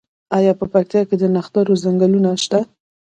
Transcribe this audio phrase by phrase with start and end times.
[0.37, 2.59] آیا په پکتیا کې د نښترو ځنګلونه شته؟